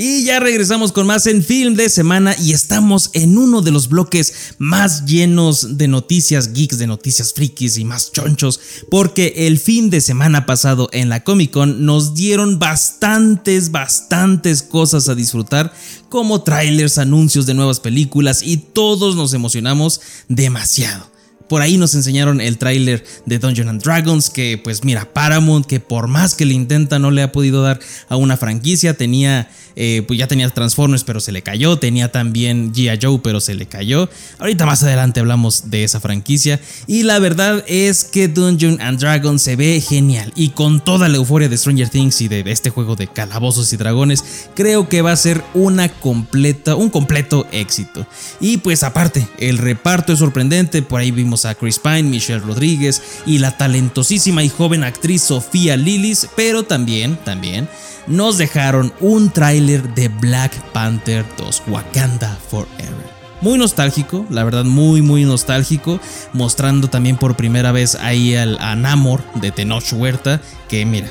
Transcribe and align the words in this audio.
Y 0.00 0.22
ya 0.22 0.38
regresamos 0.38 0.92
con 0.92 1.08
más 1.08 1.26
en 1.26 1.42
Film 1.42 1.74
de 1.74 1.88
Semana 1.88 2.36
y 2.38 2.52
estamos 2.52 3.10
en 3.14 3.36
uno 3.36 3.62
de 3.62 3.72
los 3.72 3.88
bloques 3.88 4.54
más 4.58 5.06
llenos 5.06 5.76
de 5.76 5.88
noticias 5.88 6.52
geeks, 6.52 6.78
de 6.78 6.86
noticias 6.86 7.32
frikis 7.32 7.78
y 7.78 7.84
más 7.84 8.12
chonchos, 8.12 8.60
porque 8.92 9.34
el 9.48 9.58
fin 9.58 9.90
de 9.90 10.00
semana 10.00 10.46
pasado 10.46 10.88
en 10.92 11.08
la 11.08 11.24
Comic 11.24 11.50
Con 11.50 11.84
nos 11.84 12.14
dieron 12.14 12.60
bastantes, 12.60 13.72
bastantes 13.72 14.62
cosas 14.62 15.08
a 15.08 15.16
disfrutar, 15.16 15.72
como 16.08 16.44
trailers, 16.44 16.98
anuncios 16.98 17.44
de 17.46 17.54
nuevas 17.54 17.80
películas 17.80 18.44
y 18.44 18.58
todos 18.58 19.16
nos 19.16 19.34
emocionamos 19.34 20.00
demasiado. 20.28 21.17
Por 21.48 21.62
ahí 21.62 21.78
nos 21.78 21.94
enseñaron 21.94 22.40
el 22.40 22.58
tráiler 22.58 23.04
de 23.26 23.38
Dungeons 23.38 23.70
and 23.70 23.82
Dragons, 23.82 24.30
que 24.30 24.60
pues 24.62 24.84
mira, 24.84 25.12
Paramount, 25.12 25.66
que 25.66 25.80
por 25.80 26.08
más 26.08 26.34
que 26.34 26.44
le 26.44 26.54
intenta 26.54 26.98
no 26.98 27.10
le 27.10 27.22
ha 27.22 27.32
podido 27.32 27.62
dar 27.62 27.80
a 28.08 28.16
una 28.16 28.36
franquicia, 28.36 28.94
tenía 28.94 29.48
eh, 29.80 30.02
pues 30.08 30.18
ya 30.18 30.26
tenía 30.26 30.50
Transformers 30.50 31.04
pero 31.04 31.20
se 31.20 31.30
le 31.30 31.42
cayó, 31.42 31.78
tenía 31.78 32.10
también 32.10 32.74
G.I. 32.74 32.98
Joe 33.00 33.20
pero 33.22 33.40
se 33.40 33.54
le 33.54 33.66
cayó. 33.66 34.10
Ahorita 34.40 34.66
más 34.66 34.82
adelante 34.82 35.20
hablamos 35.20 35.70
de 35.70 35.84
esa 35.84 36.00
franquicia 36.00 36.60
y 36.88 37.04
la 37.04 37.20
verdad 37.20 37.62
es 37.68 38.02
que 38.02 38.26
Dungeon 38.26 38.80
and 38.80 38.98
Dragons 38.98 39.40
se 39.40 39.54
ve 39.54 39.80
genial 39.80 40.32
y 40.34 40.48
con 40.48 40.84
toda 40.84 41.08
la 41.08 41.18
euforia 41.18 41.48
de 41.48 41.56
Stranger 41.56 41.88
Things 41.90 42.20
y 42.20 42.26
de 42.26 42.42
este 42.46 42.70
juego 42.70 42.96
de 42.96 43.06
calabozos 43.06 43.72
y 43.72 43.76
dragones, 43.76 44.48
creo 44.56 44.88
que 44.88 45.00
va 45.00 45.12
a 45.12 45.16
ser 45.16 45.44
una 45.54 45.88
completa, 45.88 46.74
un 46.74 46.90
completo 46.90 47.46
éxito. 47.52 48.04
Y 48.40 48.56
pues 48.56 48.82
aparte, 48.82 49.28
el 49.38 49.58
reparto 49.58 50.12
es 50.12 50.18
sorprendente, 50.18 50.82
por 50.82 51.00
ahí 51.00 51.12
vimos 51.12 51.37
a 51.44 51.54
Chris 51.54 51.78
Pine, 51.78 52.04
Michelle 52.04 52.40
Rodríguez 52.40 53.02
y 53.26 53.38
la 53.38 53.56
talentosísima 53.56 54.42
y 54.42 54.48
joven 54.48 54.84
actriz 54.84 55.22
Sofía 55.22 55.76
Lillis, 55.76 56.28
pero 56.36 56.64
también, 56.64 57.16
también 57.24 57.68
nos 58.08 58.38
dejaron 58.38 58.92
un 59.00 59.30
tráiler 59.30 59.94
de 59.94 60.08
Black 60.08 60.52
Panther 60.72 61.24
2 61.36 61.62
Wakanda 61.68 62.38
Forever. 62.50 63.18
Muy 63.40 63.58
nostálgico, 63.58 64.26
la 64.30 64.42
verdad 64.42 64.64
muy 64.64 65.00
muy 65.00 65.24
nostálgico, 65.24 66.00
mostrando 66.32 66.88
también 66.88 67.16
por 67.16 67.36
primera 67.36 67.70
vez 67.70 67.94
ahí 67.96 68.34
al, 68.34 68.58
a 68.58 68.74
Namor 68.74 69.22
de 69.34 69.52
Tenoch 69.52 69.92
Huerta, 69.92 70.40
que 70.68 70.84
mira, 70.84 71.08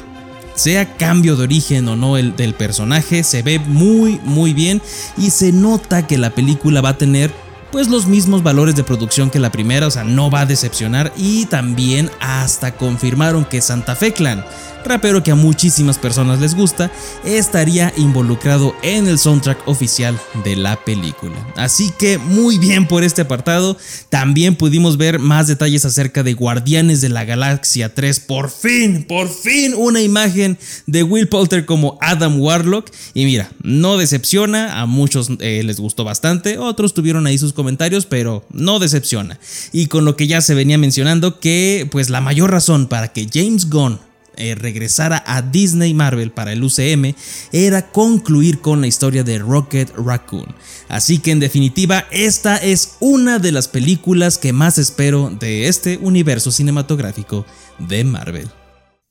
sea 0.56 0.98
cambio 0.98 1.38
de 1.38 1.44
origen 1.44 1.88
o 1.88 1.96
no 1.96 2.18
el 2.18 2.36
del 2.36 2.54
personaje, 2.54 3.24
se 3.24 3.44
ve 3.44 3.60
muy 3.60 4.20
muy 4.24 4.54
bien 4.54 4.82
y 5.18 5.30
se 5.30 5.54
nota 5.54 6.06
que 6.06 6.18
la 6.18 6.32
película 6.32 6.82
va 6.82 6.90
a 6.90 6.98
tener 6.98 7.32
pues 7.72 7.90
los 7.90 8.08
mismos 8.08 8.44
valores 8.44 8.76
de 8.76 8.84
producción 8.84 9.30
que 9.30 9.40
la 9.40 9.52
primera, 9.52 9.88
o 9.88 9.92
sea, 9.92 10.04
no 10.04 10.30
va 10.30 10.42
a 10.42 10.46
decepcionar. 10.46 11.12
Y 11.18 11.46
también 11.46 12.10
hasta 12.20 12.76
confirmaron 12.76 13.46
que 13.46 13.62
Santa 13.62 13.96
Fe 13.96 14.14
Clan 14.14 14.46
rapero 14.88 15.24
que 15.24 15.32
a 15.32 15.36
muchísimas 15.36 15.98
personas 15.98 16.40
les 16.40 16.56
gusta, 16.56 16.92
estaría 17.26 17.94
involucrado 17.98 18.76
en 18.82 19.08
el 19.08 19.20
soundtrack 19.20 19.68
oficial 19.68 20.20
de 20.44 20.56
la 20.56 20.84
película. 20.84 21.36
Así 21.56 21.92
que 21.98 22.18
muy 22.18 22.58
bien 22.58 22.88
por 22.88 23.04
este 23.04 23.22
apartado. 23.22 23.78
También 24.10 24.56
pudimos 24.56 24.98
ver 24.98 25.20
más 25.20 25.48
detalles 25.48 25.86
acerca 25.86 26.24
de 26.24 26.34
Guardianes 26.34 27.02
de 27.02 27.10
la 27.10 27.26
Galaxia 27.26 27.94
3. 27.94 28.20
Por 28.22 28.50
fin, 28.50 29.06
por 29.08 29.30
fin 29.30 29.74
una 29.76 30.02
imagen 30.02 30.58
de 30.86 31.04
Will 31.04 31.28
Poulter 31.28 31.66
como 31.66 31.98
Adam 32.02 32.40
Warlock. 32.40 32.90
Y 33.14 33.26
mira, 33.26 33.52
no 33.62 33.98
decepciona, 33.98 34.82
a 34.82 34.86
muchos 34.86 35.30
eh, 35.40 35.62
les 35.64 35.80
gustó 35.80 36.04
bastante, 36.04 36.58
otros 36.58 36.94
tuvieron 36.94 37.28
ahí 37.28 37.38
sus 37.38 37.54
comentarios, 37.54 38.06
pero 38.06 38.46
no 38.52 38.80
decepciona. 38.80 39.40
Y 39.72 39.88
con 39.88 40.06
lo 40.06 40.16
que 40.16 40.28
ya 40.28 40.42
se 40.42 40.56
venía 40.56 40.78
mencionando 40.78 41.40
que 41.40 41.88
pues 41.92 42.10
la 42.10 42.22
mayor 42.22 42.52
razón 42.52 42.88
para 42.88 43.14
que 43.14 43.28
James 43.32 43.70
Gunn 43.70 44.00
eh, 44.38 44.56
regresara 44.56 45.24
a 45.26 45.42
Disney 45.42 45.94
Marvel 45.94 46.32
para 46.32 46.54
el 46.54 46.64
UCM 46.64 47.14
era 47.52 47.90
concluir 47.92 48.60
con 48.62 48.82
la 48.82 48.88
historia 48.88 49.24
de 49.24 49.40
Rocket 49.40 49.92
Raccoon. 49.98 50.56
Así 50.88 51.20
que 51.20 51.32
en 51.32 51.40
definitiva, 51.40 52.06
esta 52.12 52.58
es 52.58 52.96
una 53.00 53.40
de 53.40 53.52
las 53.52 53.68
películas 53.68 54.38
que 54.38 54.54
más 54.54 54.78
espero 54.78 55.30
de 55.30 55.68
este 55.68 55.98
universo 55.98 56.52
cinematográfico 56.52 57.46
de 57.80 58.04
Marvel. 58.04 58.48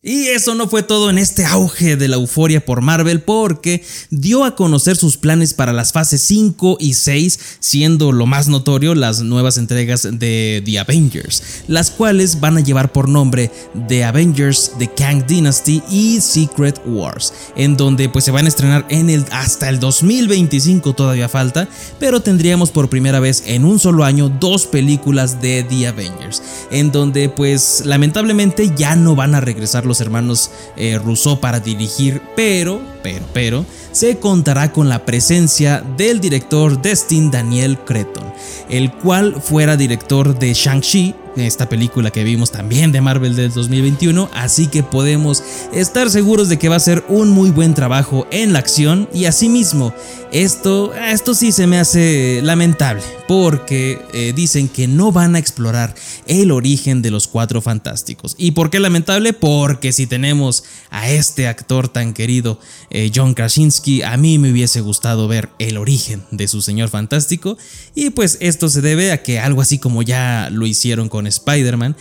Y 0.02 0.28
eso 0.28 0.54
no 0.54 0.68
fue 0.68 0.84
todo 0.84 1.08
en 1.10 1.16
este 1.18 1.46
auge 1.46 1.96
de 1.96 2.06
la 2.06 2.14
euforia 2.14 2.64
por 2.64 2.82
Marvel 2.82 3.22
porque 3.22 3.82
dio 4.10 4.44
a 4.44 4.54
conocer 4.54 4.94
sus 4.94 5.16
planes 5.16 5.52
para 5.54 5.72
las 5.72 5.92
fases 5.92 6.20
5 6.20 6.76
y 6.78 6.94
6, 6.94 7.40
siendo 7.58 8.12
lo 8.12 8.26
más 8.26 8.46
notorio 8.46 8.94
las 8.94 9.22
nuevas 9.22 9.56
entregas 9.56 10.02
de 10.02 10.62
The 10.64 10.78
Avengers, 10.78 11.42
las 11.66 11.90
cuales 11.90 12.38
van 12.38 12.58
a 12.58 12.60
llevar 12.60 12.92
por 12.92 13.08
nombre 13.08 13.50
The 13.88 14.04
Avengers, 14.04 14.72
The 14.78 14.92
Kang 14.94 15.26
Dynasty 15.26 15.82
y 15.90 16.20
Secret 16.20 16.78
Wars, 16.84 17.32
en 17.56 17.76
donde 17.76 18.10
pues 18.10 18.26
se 18.26 18.30
van 18.30 18.44
a 18.44 18.48
estrenar 18.48 18.86
en 18.90 19.08
el 19.08 19.24
hasta 19.32 19.70
el 19.70 19.80
2025 19.80 20.94
todavía 20.94 21.28
falta, 21.28 21.68
pero 21.98 22.20
tendríamos 22.20 22.70
por 22.70 22.90
primera 22.90 23.18
vez 23.18 23.42
en 23.46 23.64
un 23.64 23.80
solo 23.80 24.04
año 24.04 24.28
dos 24.28 24.66
películas 24.66 25.40
de 25.40 25.64
The 25.64 25.88
Avengers, 25.88 26.42
en 26.70 26.92
donde 26.92 27.28
pues 27.28 27.82
lamentablemente 27.86 28.72
ya 28.76 28.94
no 28.94 29.16
van 29.16 29.34
a 29.34 29.40
regresar 29.40 29.84
los 29.86 29.95
hermanos 30.00 30.50
eh, 30.76 30.98
Rousseau 31.02 31.40
para 31.40 31.60
dirigir, 31.60 32.22
pero, 32.34 32.80
pero, 33.02 33.24
pero, 33.32 33.64
se 33.92 34.18
contará 34.18 34.72
con 34.72 34.88
la 34.88 35.04
presencia 35.04 35.82
del 35.96 36.20
director 36.20 36.80
Destin 36.80 37.30
Daniel 37.30 37.78
Creton, 37.78 38.32
el 38.68 38.92
cual 38.92 39.40
fuera 39.40 39.76
director 39.76 40.38
de 40.38 40.52
Shang-Chi 40.52 41.14
esta 41.36 41.68
película 41.68 42.10
que 42.10 42.24
vimos 42.24 42.50
también 42.50 42.92
de 42.92 43.00
Marvel 43.00 43.36
del 43.36 43.52
2021, 43.52 44.30
así 44.34 44.68
que 44.68 44.82
podemos 44.82 45.42
estar 45.72 46.10
seguros 46.10 46.48
de 46.48 46.58
que 46.58 46.68
va 46.68 46.76
a 46.76 46.80
ser 46.80 47.04
un 47.08 47.30
muy 47.30 47.50
buen 47.50 47.74
trabajo 47.74 48.26
en 48.30 48.52
la 48.52 48.58
acción 48.58 49.08
y 49.12 49.26
asimismo 49.26 49.94
esto, 50.32 50.94
esto 50.94 51.34
sí 51.34 51.52
se 51.52 51.66
me 51.66 51.78
hace 51.78 52.40
lamentable 52.42 53.02
porque 53.28 54.00
eh, 54.12 54.32
dicen 54.34 54.68
que 54.68 54.86
no 54.86 55.12
van 55.12 55.34
a 55.34 55.38
explorar 55.38 55.94
el 56.26 56.50
origen 56.50 57.02
de 57.02 57.10
los 57.10 57.26
cuatro 57.26 57.60
fantásticos. 57.60 58.34
¿Y 58.38 58.52
por 58.52 58.70
qué 58.70 58.80
lamentable? 58.80 59.32
Porque 59.32 59.92
si 59.92 60.06
tenemos 60.06 60.64
a 60.90 61.10
este 61.10 61.48
actor 61.48 61.88
tan 61.88 62.12
querido, 62.12 62.60
eh, 62.90 63.10
John 63.14 63.34
Krasinski, 63.34 64.02
a 64.02 64.16
mí 64.16 64.38
me 64.38 64.50
hubiese 64.52 64.80
gustado 64.80 65.28
ver 65.28 65.48
el 65.58 65.76
origen 65.76 66.24
de 66.30 66.48
su 66.48 66.62
señor 66.62 66.88
fantástico 66.88 67.56
y 67.94 68.10
pues 68.10 68.38
esto 68.40 68.68
se 68.68 68.80
debe 68.80 69.12
a 69.12 69.22
que 69.22 69.40
algo 69.40 69.60
así 69.60 69.78
como 69.78 70.02
ya 70.02 70.48
lo 70.50 70.66
hicieron 70.66 71.08
con 71.08 71.25
Spider-Man, 71.28 71.96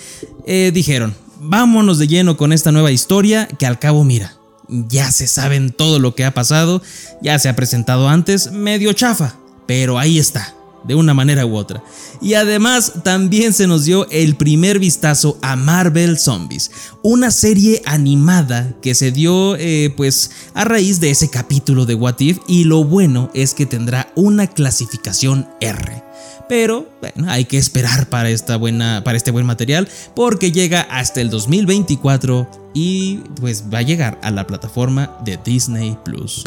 eh, 0.45 0.71
dijeron, 0.73 1.15
vámonos 1.39 1.99
de 1.99 2.07
lleno 2.07 2.37
con 2.37 2.53
esta 2.53 2.71
nueva 2.71 2.91
historia 2.91 3.47
que 3.47 3.65
al 3.65 3.79
cabo 3.79 4.03
mira, 4.03 4.35
ya 4.67 5.11
se 5.11 5.27
saben 5.27 5.71
todo 5.71 5.99
lo 5.99 6.15
que 6.15 6.25
ha 6.25 6.33
pasado, 6.33 6.81
ya 7.21 7.37
se 7.39 7.49
ha 7.49 7.55
presentado 7.55 8.09
antes, 8.09 8.51
medio 8.51 8.93
chafa, 8.93 9.35
pero 9.67 9.99
ahí 9.99 10.19
está 10.19 10.55
de 10.87 10.95
una 10.95 11.13
manera 11.13 11.45
u 11.45 11.55
otra. 11.55 11.83
Y 12.21 12.35
además 12.35 12.93
también 13.03 13.53
se 13.53 13.67
nos 13.67 13.85
dio 13.85 14.07
el 14.09 14.35
primer 14.35 14.79
vistazo 14.79 15.37
a 15.41 15.55
Marvel 15.55 16.17
Zombies, 16.17 16.71
una 17.01 17.31
serie 17.31 17.81
animada 17.85 18.73
que 18.81 18.95
se 18.95 19.11
dio 19.11 19.55
eh, 19.57 19.93
pues 19.95 20.31
a 20.53 20.63
raíz 20.63 20.99
de 20.99 21.09
ese 21.09 21.29
capítulo 21.29 21.85
de 21.85 21.95
What 21.95 22.19
If 22.19 22.39
y 22.47 22.65
lo 22.65 22.83
bueno 22.83 23.29
es 23.33 23.53
que 23.53 23.65
tendrá 23.65 24.11
una 24.15 24.47
clasificación 24.47 25.49
R. 25.59 26.03
Pero 26.47 26.87
bueno, 27.01 27.31
hay 27.31 27.45
que 27.45 27.57
esperar 27.57 28.07
para, 28.09 28.29
esta 28.29 28.57
buena, 28.57 29.03
para 29.03 29.17
este 29.17 29.31
buen 29.31 29.45
material 29.45 29.87
porque 30.15 30.51
llega 30.51 30.81
hasta 30.81 31.21
el 31.21 31.29
2024 31.29 32.71
y 32.73 33.17
pues 33.39 33.65
va 33.73 33.79
a 33.79 33.83
llegar 33.83 34.19
a 34.21 34.31
la 34.31 34.45
plataforma 34.45 35.17
de 35.23 35.39
Disney 35.43 35.97
Plus. 36.03 36.43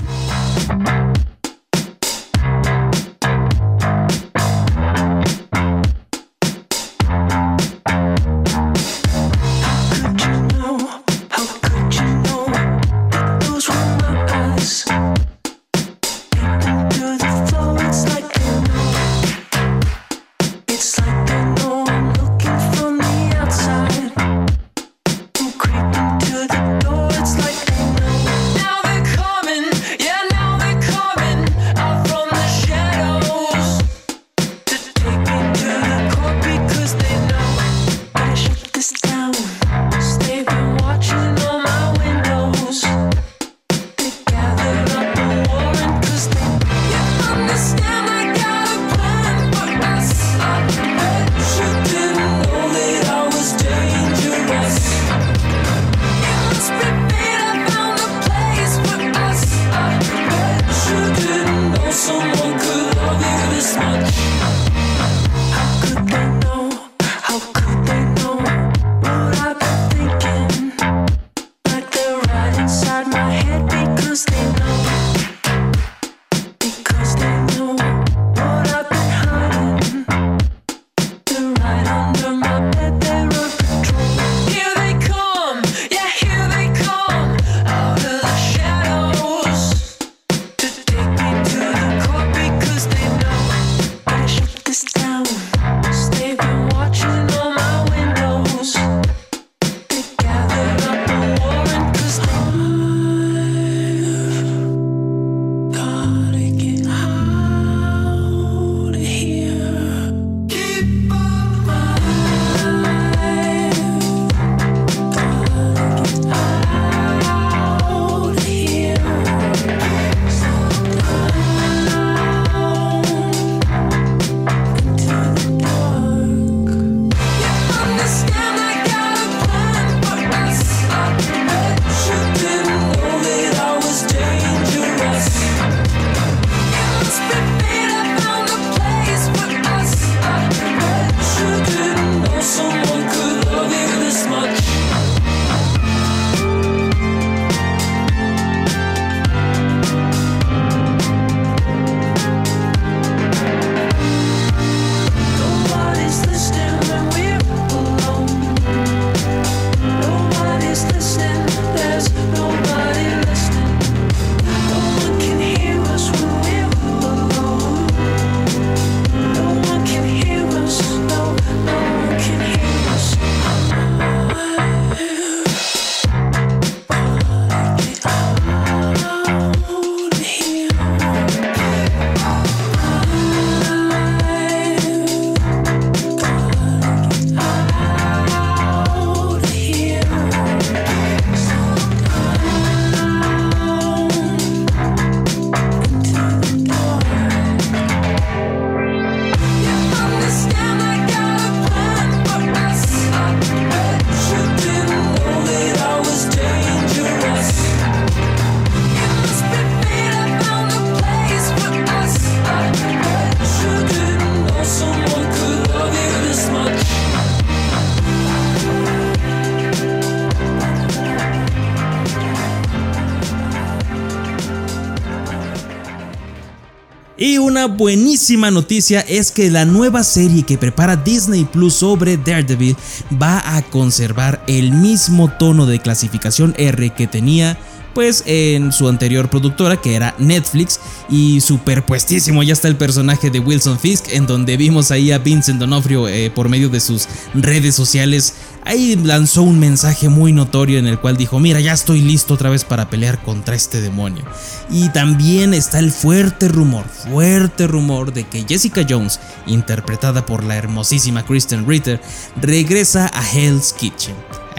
Una 227.39 227.67
buenísima 227.67 228.51
noticia 228.51 229.01
es 229.01 229.33
que 229.33 229.51
la 229.51 229.65
nueva 229.65 230.05
serie 230.05 230.45
que 230.45 230.57
prepara 230.57 230.95
Disney 230.95 231.45
Plus 231.45 231.75
sobre 231.75 232.17
Daredevil 232.17 232.77
va 233.21 233.57
a 233.57 233.63
conservar 233.63 234.43
el 234.47 234.71
mismo 234.73 235.29
tono 235.29 235.67
de 235.67 235.81
clasificación 235.81 236.55
R 236.57 236.91
que 236.91 237.09
tenía 237.09 237.59
pues 237.95 238.23
en 238.27 238.73
su 238.73 238.89
anterior 238.89 239.31
productora 239.31 239.77
que 239.77 239.95
era 239.95 240.15
Netflix 240.19 240.81
y 241.09 241.41
superpuestísimo 241.41 242.43
ya 242.43 242.53
está 242.53 242.69
el 242.69 242.77
personaje 242.77 243.31
de 243.31 243.41
Wilson 243.41 243.79
Fisk 243.79 244.13
en 244.13 244.27
donde 244.27 244.57
vimos 244.57 244.91
ahí 244.91 245.13
a 245.13 245.19
Vincent 245.19 245.59
Donofrio 245.59 246.09
eh, 246.09 246.31
por 246.31 246.49
medio 246.49 246.69
de 246.69 246.81
sus 246.81 247.09
redes 247.35 247.75
sociales. 247.75 248.35
Ahí 248.65 248.97
lanzó 248.97 249.43
un 249.43 249.59
mensaje 249.59 250.09
muy 250.09 250.33
notorio 250.33 250.79
en 250.79 250.87
el 250.87 250.99
cual 250.99 251.17
dijo 251.17 251.41
mira 251.41 251.61
ya 251.61 251.73
estoy 251.73 252.03
listo 252.03 252.35
otra 252.35 252.51
vez 252.51 252.65
para 252.65 252.91
pelear 252.91 253.23
contra 253.23 253.55
este 253.55 253.81
demonio 253.81 254.25
y 254.71 254.91
también 254.91 255.55
está 255.55 255.79
el 255.79 255.91
fuerte 255.91 256.49
rumor 256.49 256.85
fuerte 256.87 257.67
rumor 257.67 258.13
de 258.13 258.25
que 258.25 258.45
Jessica 258.47 258.85
Jones 258.89 259.21
interpretada 259.47 260.27
por 260.27 260.45
la 260.45 260.57
hermosísima 260.57 261.25
Kristen 261.25 261.67
Ritter 261.67 262.01
regresa 262.41 263.11
a 263.15 263.23
Hell's 263.33 263.73
Kitchen 263.73 264.15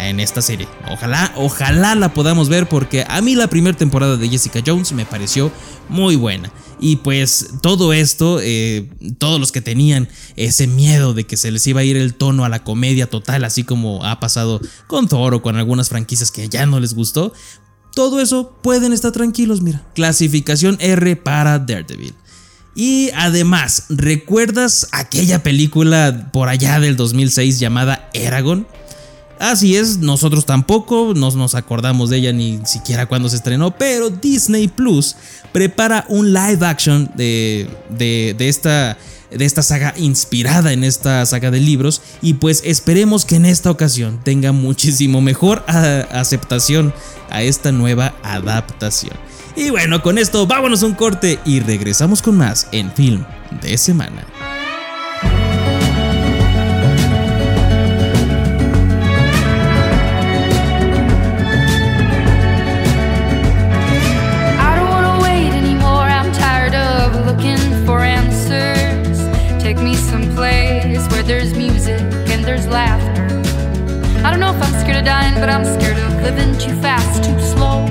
en 0.07 0.19
esta 0.19 0.41
serie. 0.41 0.67
Ojalá, 0.89 1.33
ojalá 1.35 1.95
la 1.95 2.13
podamos 2.13 2.49
ver 2.49 2.69
porque 2.69 3.05
a 3.07 3.21
mí 3.21 3.35
la 3.35 3.47
primera 3.47 3.77
temporada 3.77 4.17
de 4.17 4.29
Jessica 4.29 4.61
Jones 4.65 4.91
me 4.93 5.05
pareció 5.05 5.51
muy 5.89 6.15
buena. 6.15 6.51
Y 6.79 6.97
pues 6.97 7.49
todo 7.61 7.91
esto, 7.91 8.39
eh, 8.41 8.89
todos 9.17 9.39
los 9.39 9.51
que 9.51 9.61
tenían 9.61 10.07
ese 10.37 10.67
miedo 10.67 11.13
de 11.13 11.25
que 11.25 11.35
se 11.35 11.51
les 11.51 11.67
iba 11.67 11.81
a 11.81 11.83
ir 11.83 11.97
el 11.97 12.13
tono 12.13 12.45
a 12.45 12.49
la 12.49 12.63
comedia 12.63 13.09
total, 13.09 13.43
así 13.43 13.63
como 13.63 14.05
ha 14.05 14.19
pasado 14.19 14.61
con 14.87 15.09
Thor 15.09 15.33
o 15.33 15.41
con 15.41 15.57
algunas 15.57 15.89
franquicias 15.89 16.31
que 16.31 16.47
ya 16.47 16.65
no 16.65 16.79
les 16.79 16.93
gustó, 16.93 17.33
todo 17.93 18.21
eso 18.21 18.57
pueden 18.61 18.93
estar 18.93 19.11
tranquilos, 19.11 19.61
mira. 19.61 19.83
Clasificación 19.93 20.77
R 20.79 21.15
para 21.17 21.59
Daredevil. 21.59 22.13
Y 22.75 23.09
además, 23.15 23.85
¿recuerdas 23.89 24.87
aquella 24.93 25.43
película 25.43 26.29
por 26.31 26.47
allá 26.47 26.79
del 26.79 26.95
2006 26.95 27.59
llamada 27.59 28.09
Eragon? 28.13 28.67
Así 29.39 29.77
es, 29.77 29.99
nosotros 29.99 30.45
tampoco 30.45 31.13
nos, 31.15 31.37
nos 31.37 31.55
acordamos 31.55 32.09
de 32.09 32.17
ella 32.17 32.33
ni 32.33 32.59
siquiera 32.65 33.05
cuando 33.05 33.29
se 33.29 33.37
estrenó, 33.37 33.71
pero 33.71 34.09
Disney 34.09 34.67
Plus 34.67 35.15
prepara 35.53 36.05
un 36.09 36.33
live 36.33 36.65
action 36.65 37.09
de, 37.15 37.69
de, 37.89 38.35
esta 38.49 38.97
de 39.31 39.45
esta 39.45 39.63
saga 39.63 39.93
inspirada 39.95 40.73
en 40.73 40.83
esta 40.83 41.25
saga 41.25 41.51
de 41.51 41.61
libros 41.61 42.01
y 42.21 42.33
pues 42.33 42.61
esperemos 42.65 43.23
que 43.23 43.37
en 43.37 43.45
esta 43.45 43.71
ocasión 43.71 44.19
tenga 44.25 44.51
muchísimo 44.51 45.21
mejor 45.21 45.63
aceptación 45.67 46.93
a 47.29 47.41
esta 47.41 47.71
nueva 47.71 48.15
adaptación. 48.23 49.13
Y 49.55 49.69
bueno, 49.69 50.01
con 50.01 50.17
esto 50.17 50.47
vámonos 50.47 50.83
a 50.83 50.85
un 50.85 50.95
corte 50.95 51.39
y 51.45 51.61
regresamos 51.61 52.21
con 52.21 52.37
más 52.37 52.67
en 52.73 52.91
Film 52.91 53.23
de 53.61 53.77
Semana. 53.77 54.25
I'm 74.69 74.79
scared 74.81 74.97
of 74.97 75.05
dying, 75.05 75.33
but 75.33 75.49
I'm 75.49 75.65
scared 75.65 75.97
of 75.97 76.21
living 76.21 76.55
too 76.59 76.79
fast, 76.79 77.23
too 77.23 77.39
slow. 77.39 77.87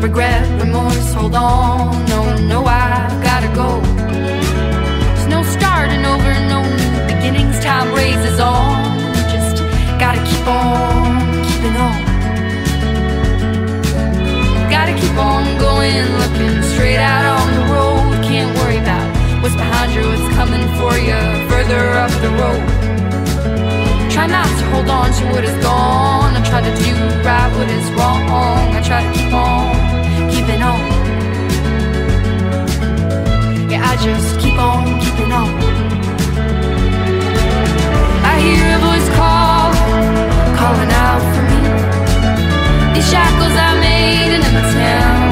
Regret, 0.00 0.42
remorse, 0.60 1.14
hold 1.14 1.36
on. 1.36 2.04
No, 2.08 2.36
no, 2.38 2.66
I 2.66 3.06
gotta 3.22 3.46
go. 3.54 3.80
There's 5.14 5.28
no 5.28 5.44
starting 5.44 6.04
over, 6.04 6.32
no 6.50 6.66
new 6.66 6.94
beginnings. 7.06 7.60
Time 7.62 7.94
raises 7.94 8.40
on. 8.40 8.98
Just 9.30 9.62
gotta 10.02 10.18
keep 10.26 10.46
on 10.48 11.44
keeping 11.46 11.76
on. 11.78 11.98
Gotta 14.68 14.94
keep 14.98 15.16
on 15.16 15.44
going, 15.60 16.06
looking 16.18 16.60
straight 16.74 16.98
out 16.98 17.24
on 17.38 17.46
the 17.54 17.64
road. 17.72 18.24
Can't 18.24 18.50
worry 18.58 18.78
about 18.78 19.06
what's 19.44 19.54
behind 19.54 19.94
you, 19.94 20.02
what's 20.02 20.34
coming 20.34 20.66
for 20.74 20.98
you 20.98 21.18
further 21.48 21.82
up 22.02 22.10
the 22.20 22.30
road 22.30 22.75
try 24.16 24.26
not 24.26 24.48
to 24.58 24.64
hold 24.70 24.88
on 24.88 25.12
to 25.12 25.24
what 25.32 25.44
is 25.44 25.56
gone. 25.62 26.32
I 26.38 26.40
try 26.50 26.62
to 26.68 26.74
do 26.84 26.92
right 27.26 27.50
what 27.56 27.68
is 27.68 27.86
wrong. 27.96 28.22
I 28.78 28.80
try 28.88 29.00
to 29.06 29.10
keep 29.18 29.32
on 29.32 29.74
keeping 30.32 30.62
on. 30.72 30.80
Yeah, 33.70 33.90
I 33.90 33.94
just 34.08 34.40
keep 34.40 34.58
on 34.58 34.84
keeping 35.04 35.32
on. 35.40 35.50
I 38.30 38.34
hear 38.46 38.64
a 38.76 38.80
voice 38.88 39.08
call, 39.18 39.68
calling 40.60 40.92
out 41.04 41.22
for 41.32 41.44
me. 41.50 41.60
These 42.94 43.08
shackles 43.10 43.54
I 43.68 43.70
made 43.86 44.32
in 44.36 44.40
the 44.40 44.64
town. 44.72 45.25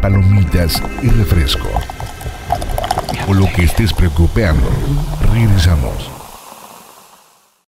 palomitas 0.00 0.82
y 1.02 1.08
refresco. 1.08 1.68
O 3.26 3.34
lo 3.34 3.46
que 3.52 3.64
estés 3.64 3.92
preocupando. 3.92 4.68
Regresamos. 5.32 6.21